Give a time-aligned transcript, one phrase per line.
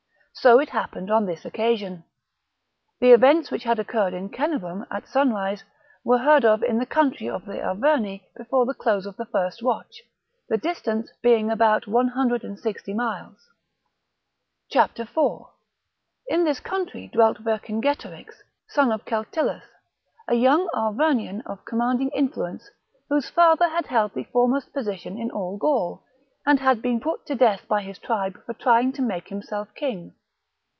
[0.41, 2.03] ^ So it happened on this occasion.
[2.99, 5.63] The events which had occurred at Cenabum at sunrise
[6.03, 9.61] were heard of in the country of the Arverni before the close of the first
[9.61, 10.01] watch,
[10.49, 13.39] the distance being about one hundred and sixty miles.
[14.73, 15.53] 4.
[16.29, 19.65] In this country dwelt Vercingetorix, son of vercinge A• r ^•' n torix arouses Celtillus,
[20.27, 22.69] a young Arvernian of commandmg mflu the Arverni, ence,
[23.09, 26.03] whose father had held the foremost position numerous in all Gaul,
[26.47, 29.27] and had been put to death by his is elected tribe for trying to make
[29.27, 30.15] himself king.